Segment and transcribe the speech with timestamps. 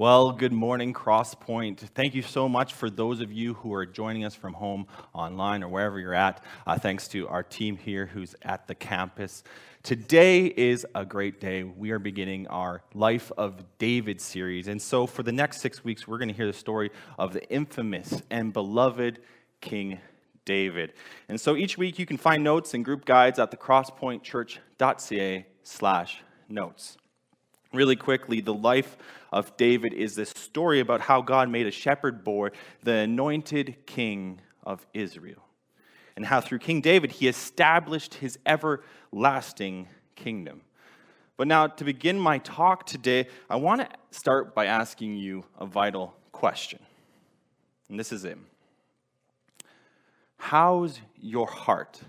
[0.00, 1.80] Well, good morning, Crosspoint.
[1.80, 5.62] Thank you so much for those of you who are joining us from home, online,
[5.62, 6.42] or wherever you're at.
[6.66, 9.44] Uh, thanks to our team here who's at the campus.
[9.82, 11.64] Today is a great day.
[11.64, 14.68] We are beginning our Life of David series.
[14.68, 17.46] And so, for the next six weeks, we're going to hear the story of the
[17.50, 19.18] infamous and beloved
[19.60, 20.00] King
[20.46, 20.94] David.
[21.28, 26.22] And so, each week, you can find notes and group guides at the crosspointchurch.ca slash
[26.48, 26.96] notes.
[27.72, 28.96] Really quickly, the life
[29.32, 32.50] of David is this story about how God made a shepherd boy
[32.82, 35.44] the anointed king of Israel,
[36.16, 40.62] and how through King David he established his everlasting kingdom.
[41.36, 45.64] But now, to begin my talk today, I want to start by asking you a
[45.64, 46.80] vital question.
[47.88, 48.36] And this is it
[50.36, 52.00] How's your heart?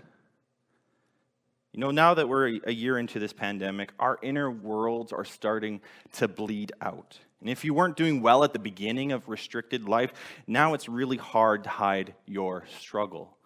[1.72, 5.80] You know, now that we're a year into this pandemic, our inner worlds are starting
[6.14, 7.18] to bleed out.
[7.40, 10.12] And if you weren't doing well at the beginning of restricted life,
[10.46, 13.36] now it's really hard to hide your struggle.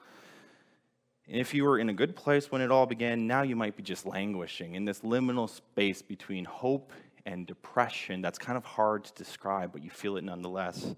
[1.29, 3.77] And if you were in a good place when it all began, now you might
[3.77, 6.93] be just languishing in this liminal space between hope
[7.25, 10.95] and depression that's kind of hard to describe, but you feel it nonetheless.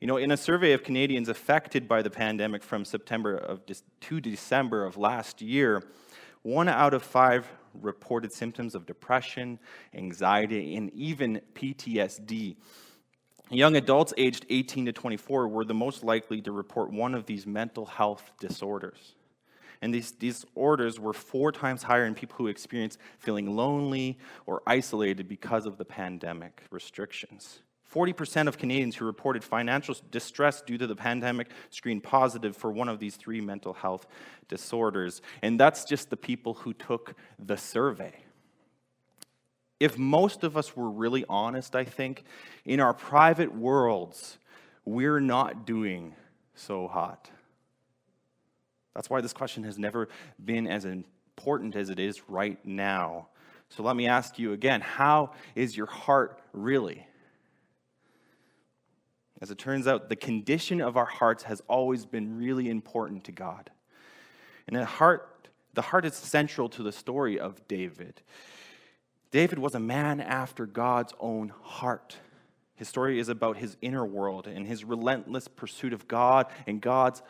[0.00, 4.20] You know, in a survey of Canadians affected by the pandemic from September of to
[4.20, 5.82] December of last year,
[6.44, 9.58] one out of five reported symptoms of depression,
[9.94, 12.56] anxiety, and even PTSD.
[13.50, 17.46] Young adults aged 18 to 24 were the most likely to report one of these
[17.46, 19.14] mental health disorders.
[19.82, 25.28] And these disorders were four times higher in people who experienced feeling lonely or isolated
[25.28, 27.60] because of the pandemic restrictions.
[27.94, 32.88] 40% of Canadians who reported financial distress due to the pandemic screened positive for one
[32.88, 34.06] of these three mental health
[34.48, 35.22] disorders.
[35.42, 38.12] And that's just the people who took the survey.
[39.78, 42.24] If most of us were really honest, I think,
[42.64, 44.38] in our private worlds,
[44.84, 46.14] we're not doing
[46.54, 47.30] so hot.
[48.94, 50.08] That's why this question has never
[50.42, 53.28] been as important as it is right now.
[53.68, 57.06] So let me ask you again how is your heart really?
[59.44, 63.32] As it turns out, the condition of our hearts has always been really important to
[63.32, 63.68] God.
[64.66, 68.22] And the heart, the heart is central to the story of David.
[69.30, 72.16] David was a man after God's own heart.
[72.74, 77.20] His story is about his inner world and his relentless pursuit of God and God's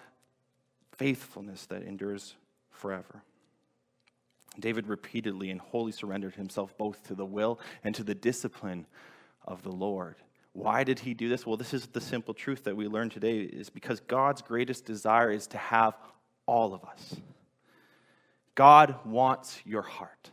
[0.93, 2.37] faithfulness that endures
[2.71, 3.25] forever.
[4.61, 8.87] David repeatedly and wholly surrendered himself both to the will and to the discipline
[9.45, 10.15] of the Lord.
[10.55, 11.45] Why did he do this?
[11.45, 15.31] Well, this is the simple truth that we learn today is because God's greatest desire
[15.31, 15.95] is to have
[16.47, 17.17] all of us.
[18.55, 20.31] God wants your heart.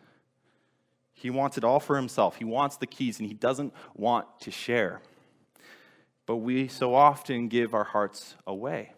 [1.12, 2.38] He wants it all for himself.
[2.38, 5.02] He wants the keys and he doesn't want to share.
[6.28, 8.94] But we so often give our hearts away.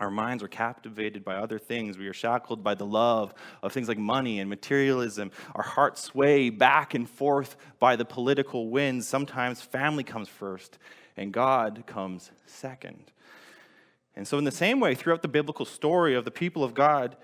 [0.00, 1.96] Our minds are captivated by other things.
[1.96, 5.30] We are shackled by the love of things like money and materialism.
[5.54, 9.06] Our hearts sway back and forth by the political winds.
[9.06, 10.78] Sometimes family comes first
[11.16, 13.12] and God comes second.
[14.16, 17.16] And so, in the same way, throughout the biblical story of the people of God,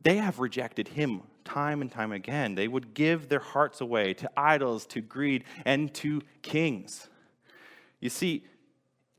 [0.00, 2.54] they have rejected Him time and time again.
[2.54, 7.08] They would give their hearts away to idols, to greed, and to kings.
[8.00, 8.44] You see,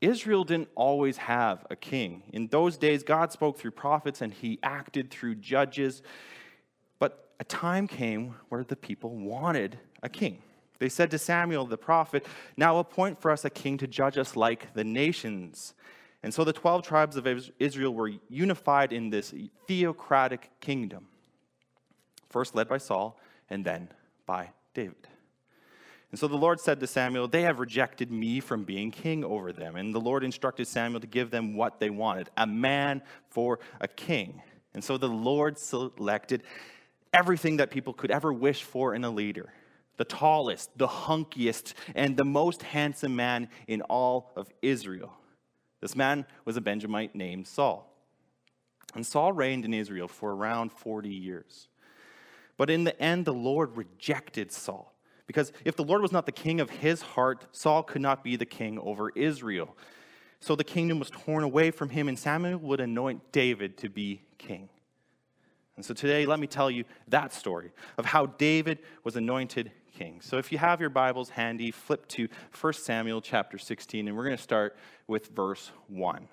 [0.04, 2.24] Israel didn't always have a king.
[2.32, 6.02] In those days, God spoke through prophets and he acted through judges.
[6.98, 10.42] But a time came where the people wanted a king.
[10.78, 12.26] They said to Samuel the prophet,
[12.56, 15.72] Now appoint for us a king to judge us like the nations.
[16.22, 17.26] And so the 12 tribes of
[17.58, 19.32] Israel were unified in this
[19.66, 21.06] theocratic kingdom,
[22.28, 23.18] first led by Saul
[23.48, 23.88] and then
[24.26, 25.08] by David.
[26.14, 29.52] And so the Lord said to Samuel, They have rejected me from being king over
[29.52, 29.74] them.
[29.74, 33.88] And the Lord instructed Samuel to give them what they wanted a man for a
[33.88, 34.40] king.
[34.74, 36.44] And so the Lord selected
[37.12, 39.52] everything that people could ever wish for in a leader
[39.96, 45.12] the tallest, the hunkiest, and the most handsome man in all of Israel.
[45.80, 47.92] This man was a Benjamite named Saul.
[48.94, 51.66] And Saul reigned in Israel for around 40 years.
[52.56, 54.93] But in the end, the Lord rejected Saul.
[55.26, 58.36] Because if the Lord was not the king of his heart, Saul could not be
[58.36, 59.76] the king over Israel.
[60.40, 64.22] So the kingdom was torn away from him, and Samuel would anoint David to be
[64.36, 64.68] king.
[65.76, 70.20] And so today, let me tell you that story of how David was anointed king.
[70.20, 72.28] So if you have your Bibles handy, flip to
[72.60, 74.76] 1 Samuel chapter 16, and we're going to start
[75.06, 76.28] with verse 1.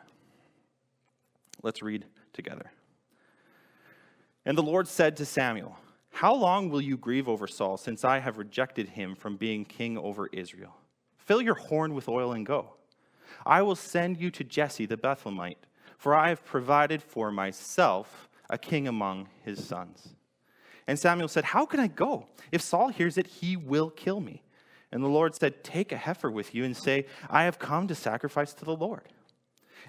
[1.63, 2.71] Let's read together.
[4.45, 5.77] And the Lord said to Samuel,
[6.11, 9.97] How long will you grieve over Saul, since I have rejected him from being king
[9.97, 10.75] over Israel?
[11.17, 12.73] Fill your horn with oil and go.
[13.45, 15.65] I will send you to Jesse the Bethlehemite,
[15.97, 20.15] for I have provided for myself a king among his sons.
[20.87, 22.27] And Samuel said, How can I go?
[22.51, 24.43] If Saul hears it, he will kill me.
[24.91, 27.95] And the Lord said, Take a heifer with you and say, I have come to
[27.95, 29.07] sacrifice to the Lord.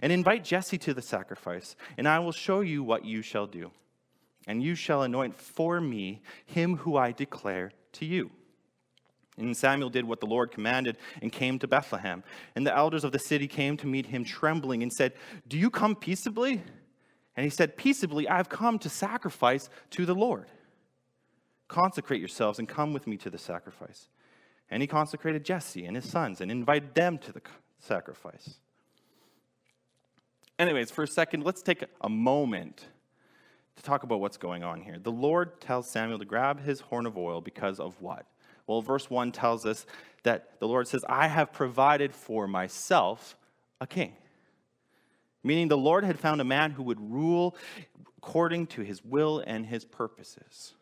[0.01, 3.73] And invite Jesse to the sacrifice, and I will show you what you shall do.
[4.47, 8.31] And you shall anoint for me him who I declare to you.
[9.39, 12.23] And Samuel did what the Lord commanded and came to Bethlehem.
[12.55, 15.15] And the elders of the city came to meet him trembling and said,
[15.49, 16.63] Do you come peaceably?
[17.35, 20.49] And he said, Peaceably, I have come to sacrifice to the Lord.
[21.69, 24.09] Consecrate yourselves and come with me to the sacrifice.
[24.71, 27.41] And he consecrated Jesse and his sons and invited them to the
[27.79, 28.57] sacrifice.
[30.59, 32.87] Anyways, for a second, let's take a moment
[33.77, 34.99] to talk about what's going on here.
[34.99, 38.27] The Lord tells Samuel to grab his horn of oil because of what?
[38.67, 39.87] Well, verse 1 tells us
[40.23, 43.37] that the Lord says, I have provided for myself
[43.81, 44.15] a king
[45.43, 47.57] meaning the Lord had found a man who would rule
[48.19, 50.75] according to his will and his purposes.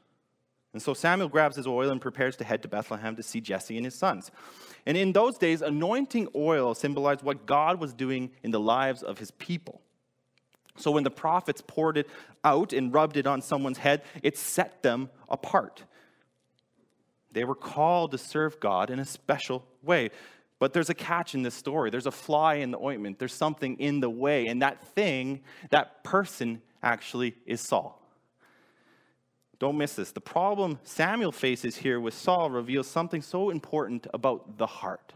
[0.73, 3.77] And so Samuel grabs his oil and prepares to head to Bethlehem to see Jesse
[3.77, 4.31] and his sons.
[4.87, 9.19] And in those days, anointing oil symbolized what God was doing in the lives of
[9.19, 9.81] his people.
[10.77, 12.09] So when the prophets poured it
[12.45, 15.85] out and rubbed it on someone's head, it set them apart.
[17.33, 20.11] They were called to serve God in a special way.
[20.59, 21.91] But there's a catch in this story.
[21.91, 23.19] There's a fly in the ointment.
[23.19, 24.47] There's something in the way.
[24.47, 25.41] And that thing,
[25.71, 28.01] that person, actually is Saul.
[29.59, 30.13] Don't miss this.
[30.13, 35.13] The problem Samuel faces here with Saul reveals something so important about the heart.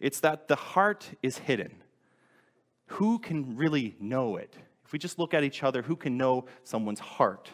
[0.00, 1.82] It's that the heart is hidden.
[2.86, 4.56] Who can really know it?
[4.90, 7.48] If we just look at each other, who can know someone's heart?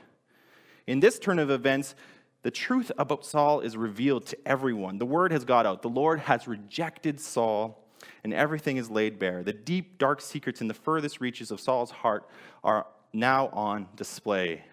[0.86, 1.94] In this turn of events,
[2.40, 4.96] the truth about Saul is revealed to everyone.
[4.96, 5.82] The word has got out.
[5.82, 7.86] The Lord has rejected Saul,
[8.24, 9.42] and everything is laid bare.
[9.42, 12.26] The deep, dark secrets in the furthest reaches of Saul's heart
[12.64, 14.64] are now on display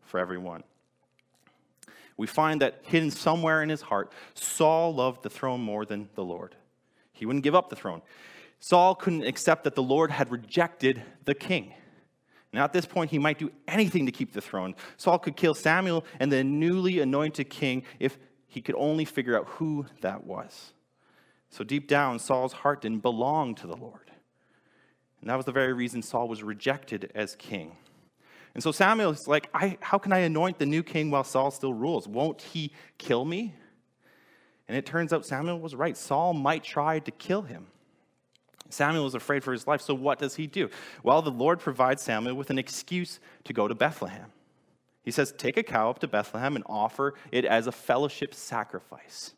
[0.00, 0.62] for everyone.
[2.16, 6.24] We find that hidden somewhere in his heart, Saul loved the throne more than the
[6.24, 6.56] Lord.
[7.12, 8.00] He wouldn't give up the throne.
[8.58, 11.74] Saul couldn't accept that the Lord had rejected the king.
[12.56, 14.74] Now, at this point, he might do anything to keep the throne.
[14.96, 18.16] Saul could kill Samuel and the newly anointed king if
[18.46, 20.72] he could only figure out who that was.
[21.50, 24.10] So, deep down, Saul's heart didn't belong to the Lord.
[25.20, 27.76] And that was the very reason Saul was rejected as king.
[28.54, 29.50] And so Samuel is like,
[29.82, 32.08] How can I anoint the new king while Saul still rules?
[32.08, 33.54] Won't he kill me?
[34.66, 35.94] And it turns out Samuel was right.
[35.94, 37.66] Saul might try to kill him.
[38.68, 40.68] Samuel was afraid for his life, so what does he do?
[41.02, 44.32] Well, the Lord provides Samuel with an excuse to go to Bethlehem.
[45.02, 49.34] He says, Take a cow up to Bethlehem and offer it as a fellowship sacrifice.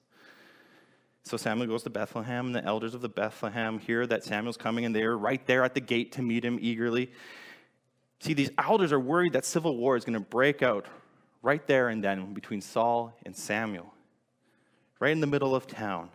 [1.24, 4.86] So Samuel goes to Bethlehem, and the elders of the Bethlehem hear that Samuel's coming,
[4.86, 7.12] and they're right there at the gate to meet him eagerly.
[8.20, 10.86] See, these elders are worried that civil war is going to break out
[11.42, 13.92] right there and then between Saul and Samuel,
[15.00, 16.08] right in the middle of town.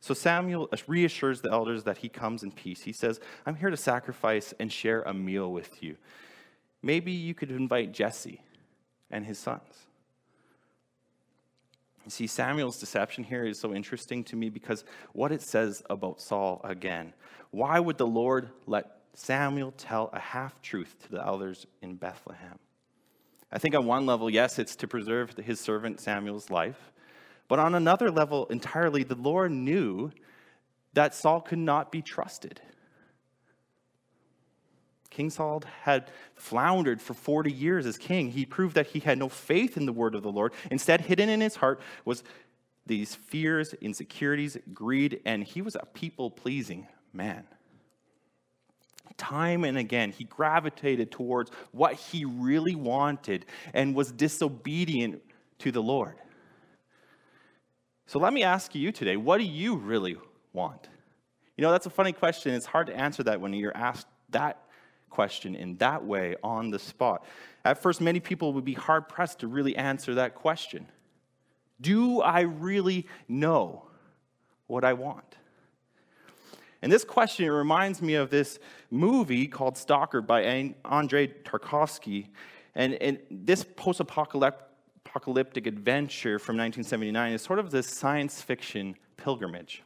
[0.00, 2.82] So Samuel reassures the elders that he comes in peace.
[2.82, 5.96] He says, I'm here to sacrifice and share a meal with you.
[6.82, 8.42] Maybe you could invite Jesse
[9.10, 9.86] and his sons.
[12.04, 16.20] You see, Samuel's deception here is so interesting to me because what it says about
[16.20, 17.12] Saul again.
[17.50, 22.58] Why would the Lord let Samuel tell a half truth to the elders in Bethlehem?
[23.50, 26.92] I think on one level, yes, it's to preserve his servant Samuel's life.
[27.48, 30.10] But on another level entirely, the Lord knew
[30.94, 32.60] that Saul could not be trusted.
[35.10, 38.30] King Saul had floundered for 40 years as king.
[38.30, 40.52] He proved that he had no faith in the word of the Lord.
[40.70, 42.22] Instead, hidden in his heart was
[42.84, 47.44] these fears, insecurities, greed, and he was a people pleasing man.
[49.16, 55.22] Time and again, he gravitated towards what he really wanted and was disobedient
[55.60, 56.16] to the Lord.
[58.06, 60.16] So let me ask you today what do you really
[60.52, 60.88] want?
[61.56, 62.54] You know, that's a funny question.
[62.54, 64.62] It's hard to answer that when you're asked that
[65.10, 67.24] question in that way on the spot.
[67.64, 70.86] At first, many people would be hard pressed to really answer that question
[71.80, 73.86] Do I really know
[74.68, 75.36] what I want?
[76.82, 78.60] And this question reminds me of this
[78.90, 80.42] movie called Stalker by
[80.84, 82.28] Andrei Tarkovsky.
[82.76, 84.65] And, and this post apocalyptic
[85.66, 89.82] adventure from 1979 is sort of this science fiction pilgrimage.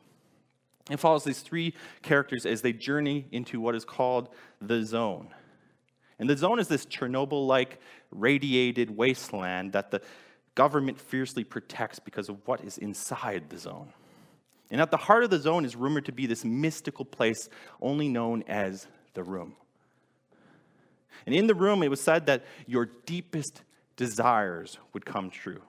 [0.91, 4.29] It follows these three characters as they journey into what is called
[4.61, 5.29] the zone.
[6.19, 10.03] And the zone is this Chernobyl like radiated wasteland that the
[10.55, 13.93] government fiercely protects because of what is inside the zone.
[14.71, 17.49] And at the heart of the zone is rumored to be this mystical place
[17.81, 19.57] only known as the room.
[21.27, 23.63] And in the room, it was said that your deepest
[24.01, 25.61] desires would come true.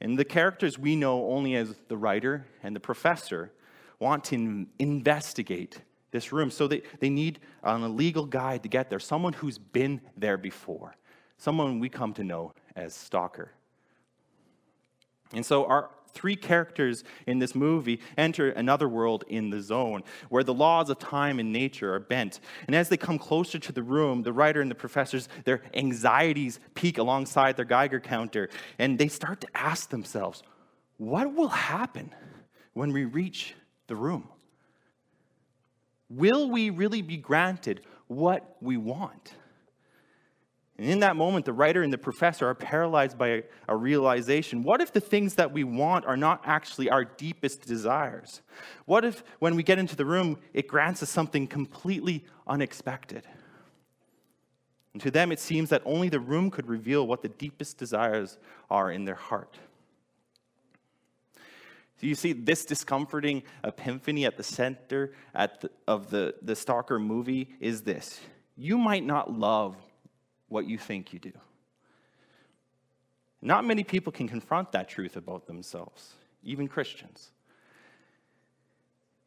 [0.00, 3.52] And the characters we know only as the writer and the professor
[3.98, 6.50] want to investigate this room.
[6.50, 10.38] So they, they need an a legal guide to get there, someone who's been there
[10.38, 10.96] before,
[11.36, 13.52] someone we come to know as Stalker.
[15.34, 20.44] And so our three characters in this movie enter another world in the zone where
[20.44, 22.40] the laws of time and nature are bent.
[22.66, 26.60] And as they come closer to the room, the writer and the professors, their anxieties
[26.74, 28.48] peak alongside their Geiger counter,
[28.78, 30.42] and they start to ask themselves,
[30.96, 32.14] what will happen
[32.74, 33.54] when we reach
[33.86, 34.28] the room?
[36.10, 39.34] Will we really be granted what we want?
[40.78, 44.62] And in that moment, the writer and the professor are paralyzed by a, a, realization.
[44.62, 48.42] What if the things that we want are not actually our deepest desires?
[48.84, 53.26] What if, when we get into the room, it grants us something completely unexpected?
[54.92, 58.38] And to them, it seems that only the room could reveal what the deepest desires
[58.70, 59.58] are in their heart.
[62.00, 67.00] So you see this discomforting epiphany at the center at the, of the, the Stalker
[67.00, 68.20] movie is this.
[68.56, 69.76] You might not love
[70.48, 71.32] what you think you do.
[73.40, 77.30] Not many people can confront that truth about themselves, even Christians.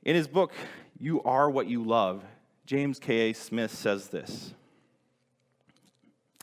[0.03, 0.51] In his book,
[0.99, 2.23] You Are What You Love,
[2.65, 3.33] James K.A.
[3.33, 4.53] Smith says this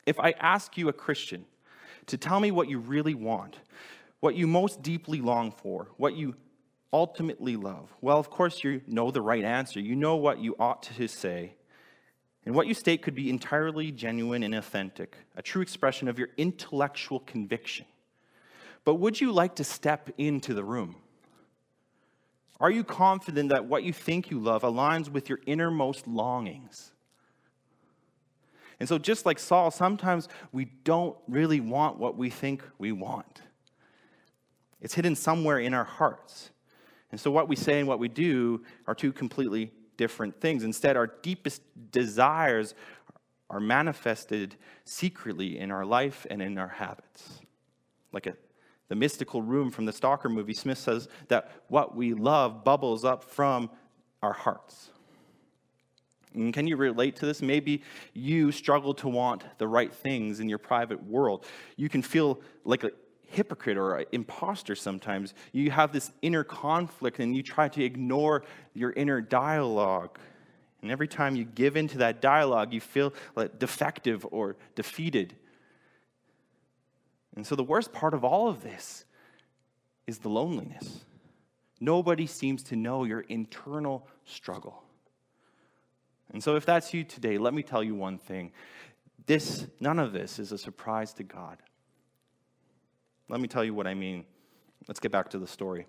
[0.06, 1.44] If I ask you, a Christian,
[2.06, 3.58] to tell me what you really want,
[4.20, 6.34] what you most deeply long for, what you
[6.92, 7.92] ultimately love?
[8.00, 9.80] Well, of course, you know the right answer.
[9.80, 11.54] You know what you ought to say.
[12.48, 16.30] And what you state could be entirely genuine and authentic, a true expression of your
[16.38, 17.84] intellectual conviction.
[18.86, 20.96] But would you like to step into the room?
[22.58, 26.92] Are you confident that what you think you love aligns with your innermost longings?
[28.80, 33.42] And so, just like Saul, sometimes we don't really want what we think we want.
[34.80, 36.48] It's hidden somewhere in our hearts.
[37.12, 40.64] And so, what we say and what we do are two completely different things.
[40.64, 42.74] Instead, our deepest desires
[43.50, 47.40] are manifested secretly in our life and in our habits.
[48.12, 48.36] Like a,
[48.88, 53.22] the mystical room from the Stalker movie, Smith says that what we love bubbles up
[53.22, 53.70] from
[54.22, 54.90] our hearts.
[56.34, 57.42] And can you relate to this?
[57.42, 57.82] Maybe
[58.14, 61.46] you struggle to want the right things in your private world.
[61.76, 62.84] You can feel like
[63.28, 65.34] hypocrite or imposter sometimes.
[65.52, 68.44] You have this inner conflict and you try to ignore
[68.74, 70.18] your inner dialogue.
[70.82, 75.34] And every time you give into that dialogue, you feel like defective or defeated.
[77.36, 79.04] And so, the worst part of all of this
[80.06, 81.04] is the loneliness.
[81.80, 84.82] Nobody seems to know your internal struggle.
[86.32, 88.52] And so, if that's you today, let me tell you one thing.
[89.26, 91.58] This, none of this is a surprise to God.
[93.28, 94.24] Let me tell you what I mean.
[94.86, 95.86] Let's get back to the story.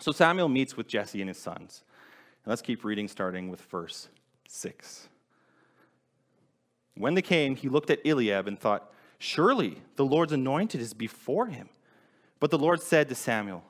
[0.00, 1.84] So Samuel meets with Jesse and his sons.
[2.44, 4.08] And let's keep reading, starting with verse
[4.48, 5.08] 6.
[6.96, 11.46] When they came, he looked at Eliab and thought, Surely the Lord's anointed is before
[11.46, 11.68] him.
[12.40, 13.64] But the Lord said to Samuel,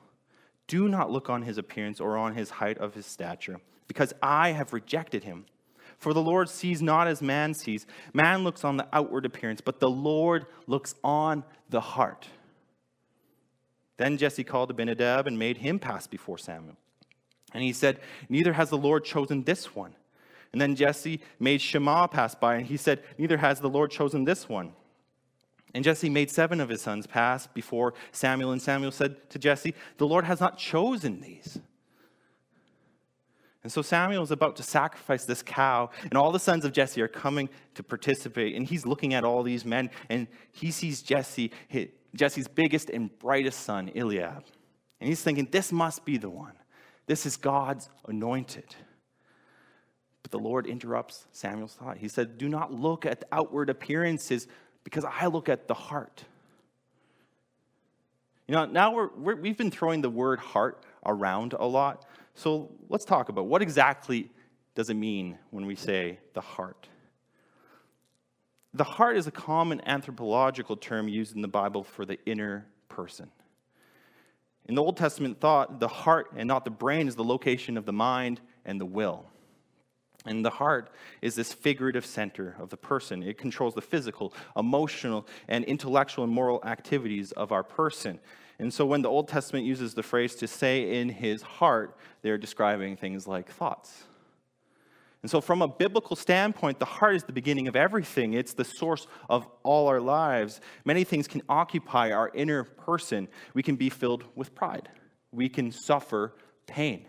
[0.67, 4.51] Do not look on his appearance or on his height of his stature, because I
[4.51, 5.45] have rejected him.
[5.97, 7.87] For the Lord sees not as man sees.
[8.13, 12.27] Man looks on the outward appearance, but the Lord looks on the heart.
[13.97, 16.77] Then Jesse called Abinadab and made him pass before Samuel.
[17.53, 17.99] And he said,
[18.29, 19.95] Neither has the Lord chosen this one.
[20.53, 24.23] And then Jesse made Shammah pass by, and he said, Neither has the Lord chosen
[24.23, 24.73] this one.
[25.73, 29.75] And Jesse made seven of his sons pass before Samuel, and Samuel said to Jesse,
[29.97, 31.59] The Lord has not chosen these.
[33.63, 37.01] And so Samuel is about to sacrifice this cow, and all the sons of Jesse
[37.01, 38.55] are coming to participate.
[38.55, 41.51] And he's looking at all these men, and he sees Jesse
[42.17, 44.43] Jesse's biggest and brightest son, Eliab.
[44.99, 46.53] And he's thinking, this must be the one.
[47.05, 48.75] This is God's anointed.
[50.23, 51.97] But the Lord interrupts Samuel's thought.
[51.97, 54.47] He said, Do not look at the outward appearances
[54.83, 56.25] because I look at the heart.
[58.47, 62.05] You know, now we're, we have been throwing the word heart around a lot.
[62.35, 64.29] So let's talk about what exactly
[64.75, 66.87] does it mean when we say the heart?
[68.77, 73.31] The heart is a common anthropological term used in the Bible for the inner person.
[74.67, 77.85] In the Old Testament thought, the heart and not the brain is the location of
[77.87, 79.25] the mind and the will.
[80.27, 80.91] And the heart
[81.23, 83.23] is this figurative center of the person.
[83.23, 88.19] It controls the physical, emotional, and intellectual and moral activities of our person.
[88.59, 92.37] And so when the Old Testament uses the phrase to say in his heart, they're
[92.37, 94.03] describing things like thoughts.
[95.23, 98.33] And so, from a biblical standpoint, the heart is the beginning of everything.
[98.33, 100.61] It's the source of all our lives.
[100.85, 103.27] Many things can occupy our inner person.
[103.53, 104.89] We can be filled with pride,
[105.31, 106.33] we can suffer
[106.67, 107.05] pain.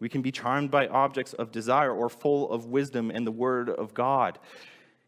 [0.00, 3.68] We can be charmed by objects of desire or full of wisdom and the word
[3.68, 4.38] of God.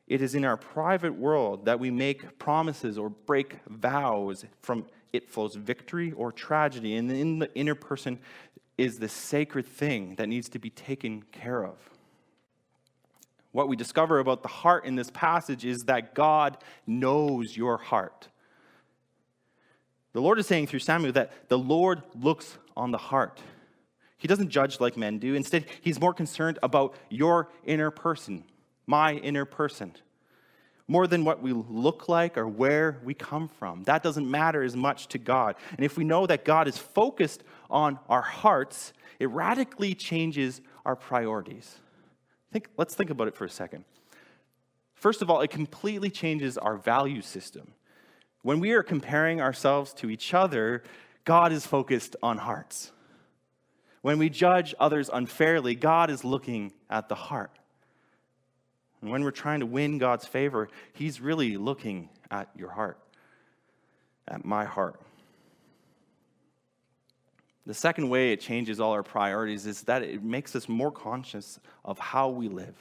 [0.09, 4.45] It is in our private world that we make promises or break vows.
[4.63, 6.97] From it flows victory or tragedy.
[6.97, 8.19] And in the inner person
[8.81, 11.77] is the sacred thing that needs to be taken care of.
[13.53, 16.57] What we discover about the heart in this passage is that God
[16.87, 18.29] knows your heart.
[20.15, 23.43] The Lord is saying through Samuel that the Lord looks on the heart.
[24.17, 25.35] He doesn't judge like men do.
[25.35, 28.45] Instead, he's more concerned about your inner person,
[28.87, 29.95] my inner person,
[30.89, 33.85] more than what we look like or where we come from.
[33.85, 35.57] That doesn't matter as much to God.
[35.77, 40.97] And if we know that God is focused on our hearts, it radically changes our
[40.97, 41.77] priorities.
[42.53, 43.85] Think, let's think about it for a second.
[44.95, 47.73] First of all, it completely changes our value system.
[48.43, 50.83] When we are comparing ourselves to each other,
[51.25, 52.93] God is focused on hearts.
[54.03, 57.59] When we judge others unfairly, God is looking at the heart.
[59.01, 62.99] And when we're trying to win God's favor, He's really looking at your heart,
[64.29, 65.01] at my heart.
[67.71, 71.61] The second way it changes all our priorities is that it makes us more conscious
[71.85, 72.75] of how we live.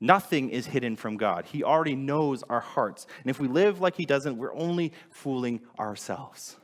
[0.00, 1.44] Nothing is hidden from God.
[1.44, 3.06] He already knows our hearts.
[3.22, 6.56] And if we live like He doesn't, we're only fooling ourselves.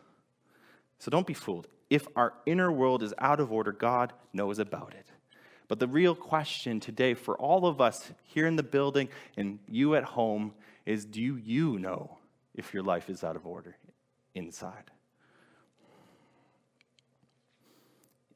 [0.99, 4.93] So don't be fooled if our inner world is out of order, God knows about
[4.93, 5.07] it.
[5.69, 9.95] But the real question today for all of us here in the building and you
[9.95, 10.53] at home
[10.85, 12.19] is do you know
[12.57, 13.77] if your life is out of order
[14.35, 14.91] inside?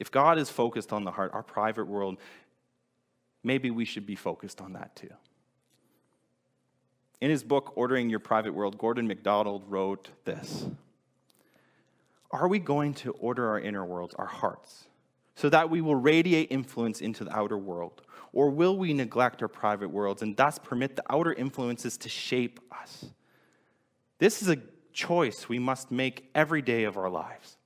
[0.00, 2.16] If God is focused on the heart, our private world,
[3.44, 5.10] maybe we should be focused on that too.
[7.20, 10.66] In his book, Ordering Your Private World, Gordon MacDonald wrote this.
[12.30, 14.86] Are we going to order our inner worlds, our hearts,
[15.34, 18.00] so that we will radiate influence into the outer world?
[18.32, 22.58] Or will we neglect our private worlds and thus permit the outer influences to shape
[22.72, 23.04] us?
[24.18, 24.58] This is a
[24.94, 27.58] choice we must make every day of our lives.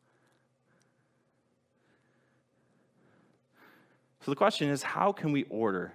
[4.25, 5.93] So the question is how can we order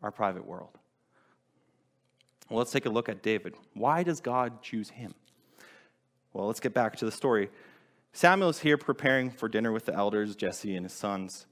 [0.00, 0.78] our private world?
[2.48, 3.56] Well, let's take a look at David.
[3.72, 5.14] Why does God choose him?
[6.32, 7.50] Well, let's get back to the story.
[8.12, 11.46] Samuel is here preparing for dinner with the elders, Jesse and his sons.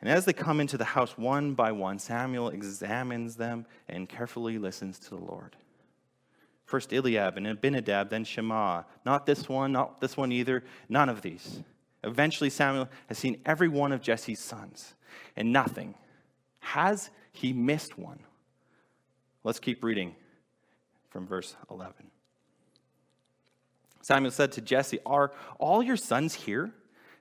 [0.00, 4.58] And as they come into the house one by one, Samuel examines them and carefully
[4.58, 5.54] listens to the Lord.
[6.64, 8.86] First Eliab and Abinadab, then Shammah.
[9.04, 11.62] Not this one, not this one either, none of these.
[12.04, 14.94] Eventually, Samuel has seen every one of Jesse's sons,
[15.36, 15.94] and nothing.
[16.60, 18.20] Has he missed one?
[19.42, 20.14] Let's keep reading
[21.10, 22.10] from verse 11.
[24.02, 26.70] Samuel said to Jesse, Are all your sons here?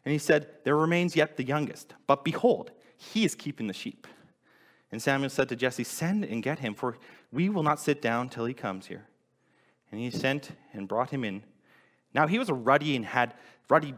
[0.06, 4.08] And he said, There remains yet the youngest, but behold, he is keeping the sheep.
[4.92, 6.98] And Samuel said to Jesse, Send and get him, for
[7.32, 9.06] we will not sit down till he comes here.
[9.92, 11.44] And he sent and brought him in.
[12.14, 13.34] Now he was ruddy and had
[13.70, 13.96] ruddy,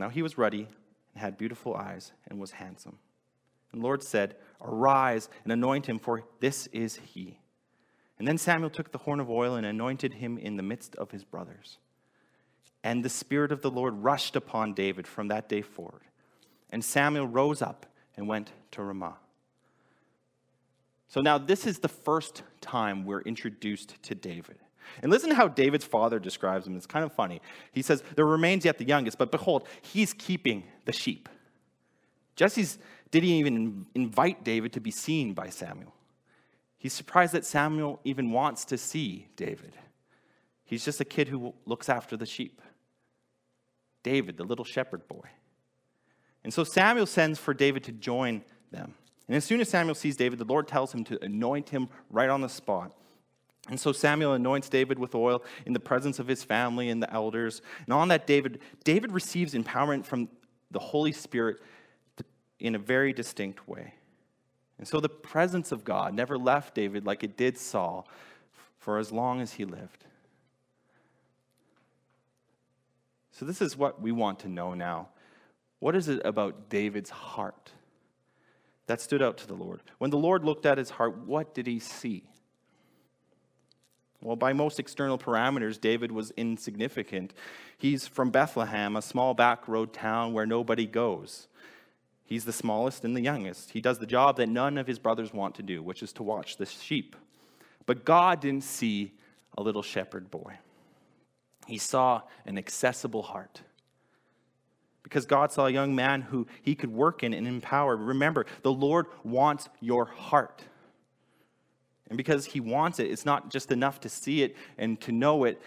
[0.00, 0.68] now he was ruddy
[1.12, 2.98] and had beautiful eyes and was handsome.
[3.72, 7.38] And the Lord said, Arise and anoint him, for this is he.
[8.18, 11.10] And then Samuel took the horn of oil and anointed him in the midst of
[11.10, 11.78] his brothers.
[12.82, 16.02] And the Spirit of the Lord rushed upon David from that day forward.
[16.70, 19.16] And Samuel rose up and went to Ramah.
[21.08, 24.58] So now this is the first time we're introduced to David.
[25.02, 26.76] And listen to how David's father describes him.
[26.76, 27.40] It's kind of funny.
[27.72, 31.28] He says, There remains yet the youngest, but behold, he's keeping the sheep.
[32.36, 32.78] Jesse's
[33.10, 35.94] didn't even invite David to be seen by Samuel.
[36.78, 39.74] He's surprised that Samuel even wants to see David.
[40.64, 42.60] He's just a kid who looks after the sheep.
[44.02, 45.28] David, the little shepherd boy.
[46.42, 48.94] And so Samuel sends for David to join them.
[49.28, 52.28] And as soon as Samuel sees David, the Lord tells him to anoint him right
[52.28, 52.92] on the spot.
[53.68, 57.12] And so Samuel anoints David with oil in the presence of his family and the
[57.12, 57.62] elders.
[57.86, 60.28] And on that David, David receives empowerment from
[60.70, 61.58] the Holy Spirit
[62.60, 63.94] in a very distinct way.
[64.78, 68.06] And so the presence of God never left David like it did Saul
[68.78, 70.04] for as long as he lived.
[73.32, 75.08] So, this is what we want to know now.
[75.80, 77.72] What is it about David's heart
[78.86, 79.82] that stood out to the Lord?
[79.98, 82.22] When the Lord looked at his heart, what did he see?
[84.24, 87.34] Well, by most external parameters, David was insignificant.
[87.76, 91.46] He's from Bethlehem, a small back road town where nobody goes.
[92.24, 93.72] He's the smallest and the youngest.
[93.72, 96.22] He does the job that none of his brothers want to do, which is to
[96.22, 97.16] watch the sheep.
[97.84, 99.12] But God didn't see
[99.58, 100.54] a little shepherd boy,
[101.66, 103.60] He saw an accessible heart.
[105.02, 107.94] Because God saw a young man who he could work in and empower.
[107.94, 110.64] Remember, the Lord wants your heart.
[112.08, 115.44] And because he wants it, it's not just enough to see it and to know
[115.44, 115.60] it.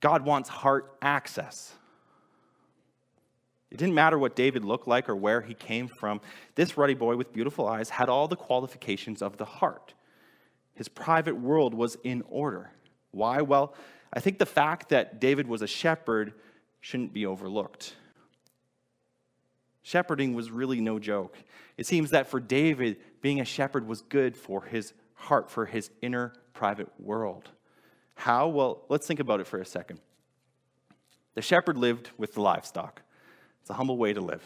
[0.00, 1.74] God wants heart access.
[3.70, 6.20] It didn't matter what David looked like or where he came from.
[6.54, 9.94] This ruddy boy with beautiful eyes had all the qualifications of the heart.
[10.74, 12.70] His private world was in order.
[13.10, 13.42] Why?
[13.42, 13.74] Well,
[14.12, 16.34] I think the fact that David was a shepherd
[16.80, 17.96] shouldn't be overlooked.
[19.82, 21.36] Shepherding was really no joke.
[21.76, 25.90] It seems that for David, being a shepherd was good for his heart, for his
[26.02, 27.50] inner private world.
[28.14, 28.48] How?
[28.48, 30.00] Well, let's think about it for a second.
[31.34, 33.02] The shepherd lived with the livestock.
[33.60, 34.42] It's a humble way to live.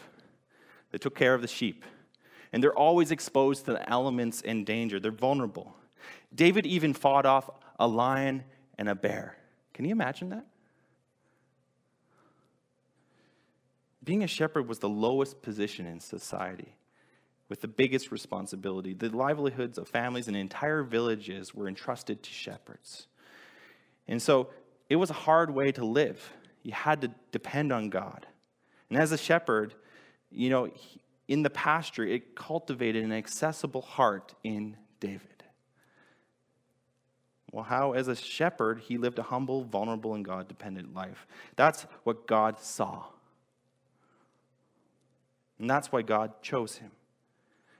[0.91, 1.85] They took care of the sheep.
[2.51, 4.99] And they're always exposed to the elements and danger.
[4.99, 5.75] They're vulnerable.
[6.33, 8.43] David even fought off a lion
[8.77, 9.37] and a bear.
[9.73, 10.45] Can you imagine that?
[14.03, 16.73] Being a shepherd was the lowest position in society
[17.49, 18.93] with the biggest responsibility.
[18.93, 23.07] The livelihoods of families and entire villages were entrusted to shepherds.
[24.07, 24.49] And so
[24.87, 26.31] it was a hard way to live.
[26.63, 28.27] You had to depend on God.
[28.89, 29.73] And as a shepherd,
[30.31, 30.69] you know,
[31.27, 35.43] in the pasture, it cultivated an accessible heart in David.
[37.51, 41.25] Well, how, as a shepherd, he lived a humble, vulnerable, and God dependent life.
[41.55, 43.05] That's what God saw.
[45.57, 46.91] And that's why God chose him.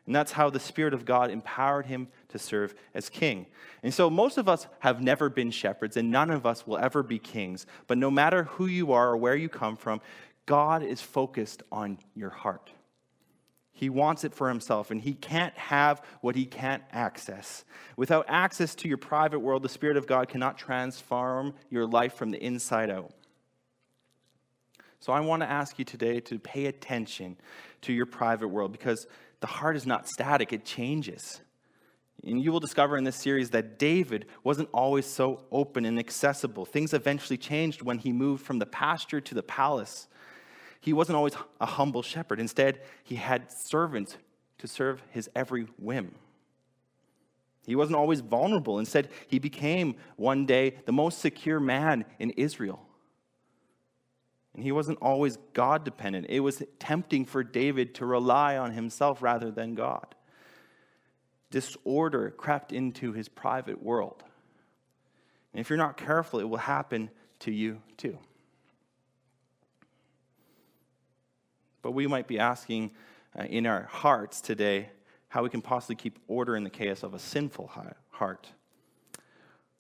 [0.10, 3.46] And that's how the Spirit of God empowered him to serve as king.
[3.84, 7.04] And so most of us have never been shepherds, and none of us will ever
[7.04, 7.68] be kings.
[7.86, 10.02] But no matter who you are or where you come from,
[10.48, 12.72] God is focused on your heart.
[13.72, 17.64] He wants it for himself, and he can't have what he can't access.
[17.96, 22.32] Without access to your private world, the Spirit of God cannot transform your life from
[22.32, 23.12] the inside out.
[25.02, 27.38] So I want to ask you today to pay attention
[27.82, 29.06] to your private world because
[29.42, 31.42] the heart is not static, it changes.
[32.24, 36.66] And you will discover in this series that David wasn't always so open and accessible.
[36.66, 40.08] Things eventually changed when he moved from the pasture to the palace.
[40.82, 42.40] He wasn't always a humble shepherd.
[42.40, 44.18] Instead, he had servants
[44.58, 46.16] to serve his every whim.
[47.66, 48.80] He wasn't always vulnerable.
[48.80, 52.82] Instead, he became one day the most secure man in Israel.
[54.62, 56.28] He wasn't always God dependent.
[56.30, 60.16] It was tempting for David to rely on himself rather than God.
[61.52, 64.24] Disorder crept into his private world.
[65.54, 68.18] And if you're not careful, it will happen to you too.
[71.82, 72.92] But we might be asking
[73.38, 74.90] uh, in our hearts today
[75.30, 77.72] how we can possibly keep order in the chaos of a sinful
[78.12, 78.50] heart.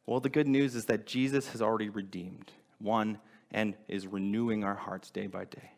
[0.05, 3.19] Well, the good news is that Jesus has already redeemed one
[3.51, 5.71] and is renewing our hearts day by day.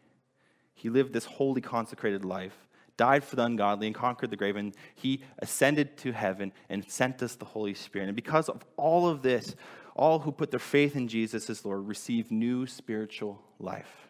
[0.74, 4.76] He lived this holy, consecrated life, died for the ungodly, and conquered the grave, and
[4.96, 8.08] he ascended to heaven and sent us the Holy Spirit.
[8.08, 9.56] And because of all of this,
[9.96, 14.08] all who put their faith in Jesus as Lord receive new spiritual life,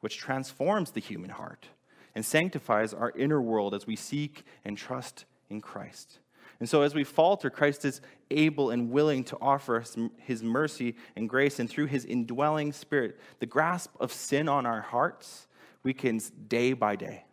[0.00, 1.68] which transforms the human heart
[2.14, 6.18] and sanctifies our inner world as we seek and trust in Christ.
[6.60, 10.96] And so, as we falter, Christ is able and willing to offer us his mercy
[11.16, 11.58] and grace.
[11.58, 15.48] And through his indwelling spirit, the grasp of sin on our hearts
[15.82, 17.24] weakens day by day.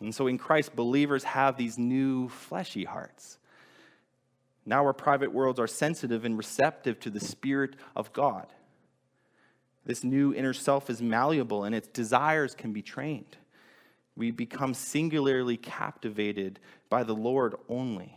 [0.00, 3.38] And so, in Christ, believers have these new fleshy hearts.
[4.66, 8.46] Now, our private worlds are sensitive and receptive to the Spirit of God.
[9.86, 13.36] This new inner self is malleable and its desires can be trained.
[14.16, 16.60] We become singularly captivated
[16.94, 18.16] by the Lord only.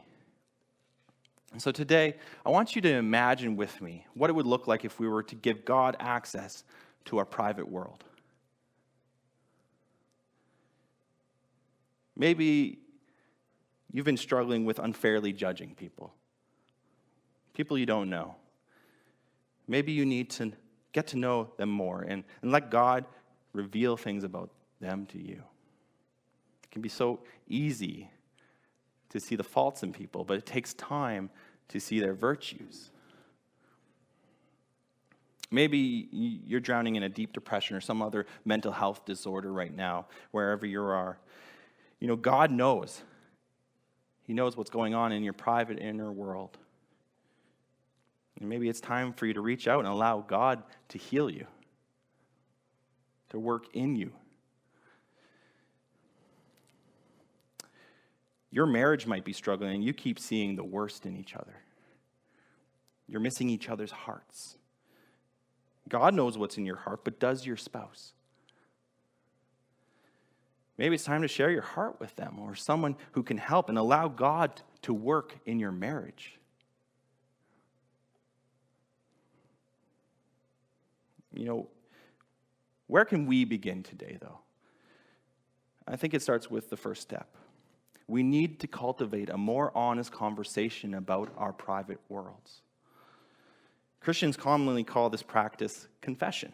[1.51, 2.13] And so today,
[2.45, 5.23] I want you to imagine with me what it would look like if we were
[5.23, 6.63] to give God access
[7.05, 8.03] to our private world.
[12.15, 12.77] Maybe
[13.91, 16.13] you've been struggling with unfairly judging people,
[17.55, 18.35] people you don't know.
[19.67, 20.51] Maybe you need to
[20.91, 23.05] get to know them more and, and let God
[23.53, 25.41] reveal things about them to you.
[26.61, 28.11] It can be so easy
[29.09, 31.29] to see the faults in people, but it takes time
[31.69, 32.91] to see their virtues.
[35.49, 40.07] Maybe you're drowning in a deep depression or some other mental health disorder right now,
[40.31, 41.17] wherever you are.
[41.99, 43.01] You know, God knows.
[44.23, 46.57] He knows what's going on in your private inner world.
[48.39, 51.47] And maybe it's time for you to reach out and allow God to heal you,
[53.29, 54.11] to work in you.
[58.51, 61.55] Your marriage might be struggling you keep seeing the worst in each other.
[63.07, 64.57] You're missing each other's hearts.
[65.87, 68.13] God knows what's in your heart, but does your spouse?
[70.77, 73.77] Maybe it's time to share your heart with them or someone who can help and
[73.77, 76.37] allow God to work in your marriage.
[81.33, 81.67] You know,
[82.87, 84.39] where can we begin today, though?
[85.87, 87.35] I think it starts with the first step.
[88.07, 92.61] We need to cultivate a more honest conversation about our private worlds.
[93.99, 96.53] Christians commonly call this practice confession.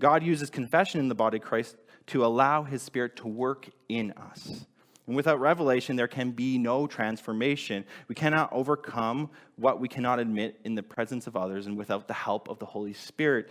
[0.00, 4.12] God uses confession in the body of Christ to allow his spirit to work in
[4.12, 4.66] us.
[5.06, 7.84] And without revelation, there can be no transformation.
[8.06, 12.14] We cannot overcome what we cannot admit in the presence of others and without the
[12.14, 13.50] help of the Holy Spirit.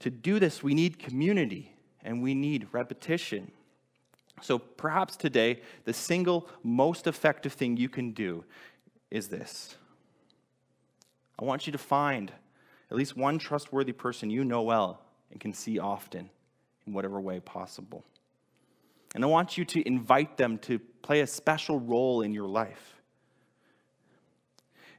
[0.00, 3.50] To do this, we need community and we need repetition.
[4.40, 8.44] So perhaps today, the single most effective thing you can do
[9.10, 9.76] is this
[11.38, 12.32] I want you to find
[12.90, 16.28] at least one trustworthy person you know well and can see often
[16.86, 18.04] in whatever way possible.
[19.14, 23.00] And I want you to invite them to play a special role in your life.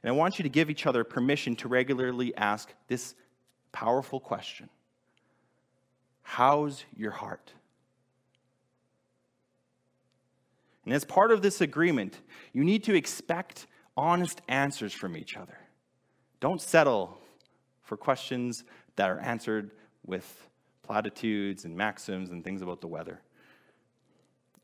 [0.02, 3.14] And I want you to give each other permission to regularly ask this
[3.70, 4.68] powerful question
[6.22, 7.52] How's your heart?
[10.84, 12.18] And as part of this agreement,
[12.52, 13.66] you need to expect
[13.96, 15.56] honest answers from each other.
[16.40, 17.18] Don't settle
[17.82, 18.64] for questions
[18.96, 19.70] that are answered
[20.04, 20.48] with
[20.82, 23.20] platitudes and maxims and things about the weather.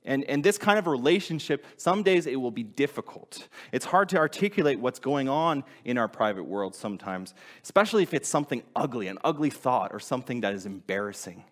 [0.05, 3.49] And, and this kind of relationship, some days it will be difficult.
[3.73, 8.29] It's hard to articulate what's going on in our private world sometimes, especially if it's
[8.29, 11.45] something ugly, an ugly thought, or something that is embarrassing.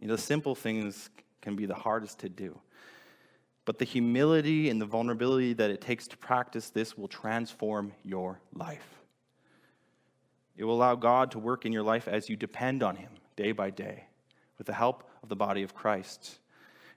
[0.00, 1.08] You know, simple things
[1.44, 2.58] can be the hardest to do.
[3.66, 8.40] But the humility and the vulnerability that it takes to practice this will transform your
[8.54, 9.02] life.
[10.56, 13.52] It will allow God to work in your life as you depend on Him day
[13.52, 14.06] by day
[14.58, 16.38] with the help of the body of Christ.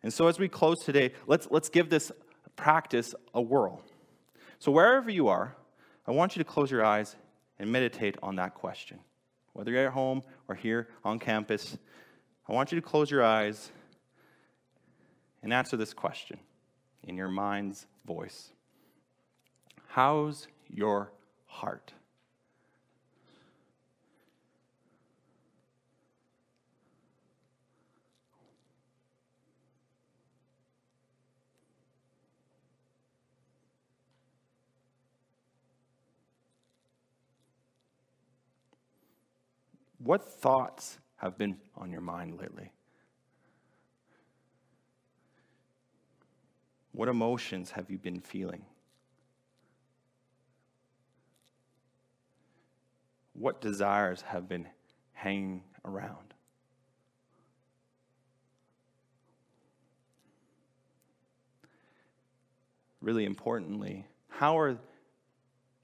[0.04, 2.12] And so, as we close today, let's, let's give this
[2.56, 3.82] practice a whirl.
[4.60, 5.56] So, wherever you are,
[6.06, 7.16] I want you to close your eyes
[7.60, 9.00] and meditate on that question.
[9.54, 11.78] Whether you're at home or here on campus,
[12.48, 13.72] I want you to close your eyes
[15.48, 16.38] and answer this question
[17.04, 18.50] in your mind's voice
[19.88, 21.14] How's your
[21.46, 21.94] heart?
[40.00, 42.72] What thoughts have been on your mind lately?
[46.98, 48.66] What emotions have you been feeling?
[53.34, 54.68] What desires have been
[55.14, 56.34] hanging around?
[63.00, 64.76] Really importantly, how are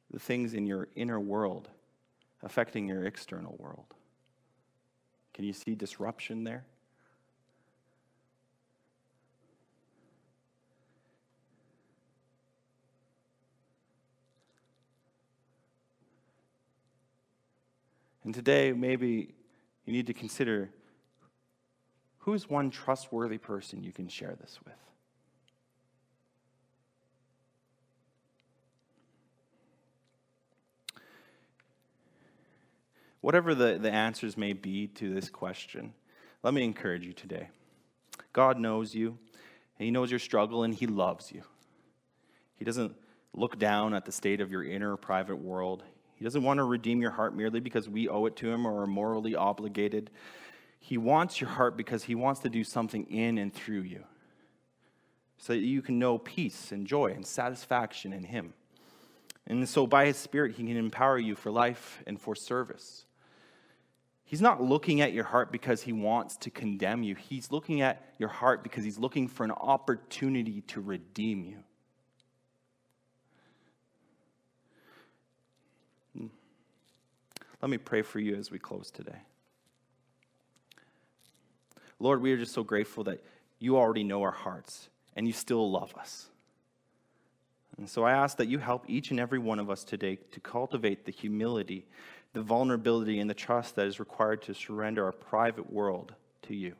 [0.09, 1.69] the things in your inner world
[2.41, 3.93] affecting your external world?
[5.35, 6.65] Can you see disruption there?
[18.23, 19.33] And today, maybe
[19.85, 20.69] you need to consider
[22.19, 24.73] who's one trustworthy person you can share this with?
[33.19, 35.93] Whatever the, the answers may be to this question,
[36.43, 37.49] let me encourage you today.
[38.33, 39.17] God knows you,
[39.79, 41.43] and He knows your struggle, and He loves you.
[42.57, 42.95] He doesn't
[43.33, 45.83] look down at the state of your inner private world.
[46.23, 48.83] He doesn't want to redeem your heart merely because we owe it to Him or
[48.83, 50.09] are morally obligated.
[50.79, 54.05] He wants your heart because He wants to do something in and through you
[55.37, 58.53] so that you can know peace and joy and satisfaction in Him.
[59.45, 63.05] And so, by His Spirit, He can empower you for life and for service.
[64.23, 67.15] He's not looking at your heart because he wants to condemn you.
[67.15, 71.65] He's looking at your heart because he's looking for an opportunity to redeem you.
[77.63, 79.21] Let me pray for you as we close today.
[81.97, 83.23] Lord, we are just so grateful that
[83.57, 86.27] you already know our hearts and you still love us.
[87.77, 90.41] And so I ask that you help each and every one of us today to
[90.41, 91.85] cultivate the humility
[92.33, 96.73] the vulnerability and the trust that is required to surrender our private world to you.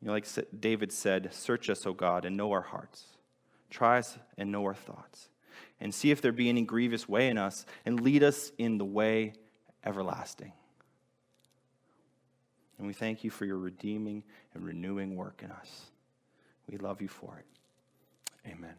[0.00, 0.26] You know, like
[0.58, 3.04] David said, Search us, O God, and know our hearts.
[3.68, 5.28] Try us and know our thoughts.
[5.80, 8.84] And see if there be any grievous way in us, and lead us in the
[8.84, 9.34] way
[9.84, 10.52] everlasting.
[12.78, 14.22] And we thank you for your redeeming
[14.54, 15.90] and renewing work in us.
[16.70, 18.50] We love you for it.
[18.50, 18.74] Amen.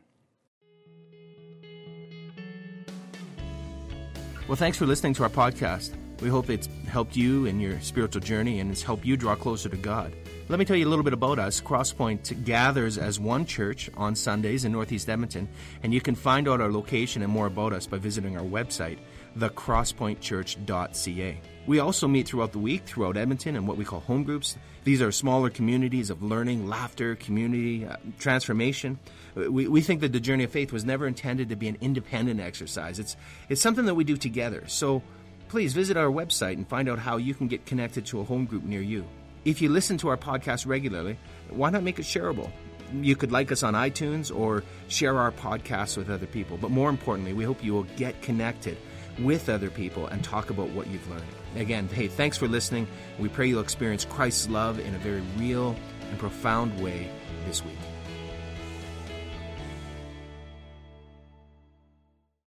[4.48, 5.94] Well, thanks for listening to our podcast.
[6.22, 9.70] We hope it's helped you in your spiritual journey and it's helped you draw closer
[9.70, 10.14] to God.
[10.50, 11.62] Let me tell you a little bit about us.
[11.62, 15.48] Crosspoint gathers as one church on Sundays in Northeast Edmonton,
[15.84, 18.98] and you can find out our location and more about us by visiting our website,
[19.38, 21.42] thecrosspointchurch.ca.
[21.68, 24.58] We also meet throughout the week throughout Edmonton in what we call home groups.
[24.86, 28.98] These are smaller communities of learning, laughter, community, uh, transformation.
[29.36, 32.40] We, we think that the journey of faith was never intended to be an independent
[32.40, 32.98] exercise.
[32.98, 33.16] It's,
[33.50, 34.64] it's something that we do together.
[34.66, 35.04] So
[35.48, 38.46] please visit our website and find out how you can get connected to a home
[38.46, 39.06] group near you.
[39.46, 41.18] If you listen to our podcast regularly,
[41.50, 42.52] why not make it shareable?
[42.94, 46.58] You could like us on iTunes or share our podcast with other people.
[46.58, 48.78] But more importantly, we hope you will get connected
[49.20, 51.24] with other people and talk about what you've learned.
[51.56, 52.88] Again, hey, thanks for listening.
[53.18, 55.76] We pray you'll experience Christ's love in a very real
[56.10, 57.10] and profound way
[57.46, 57.78] this week.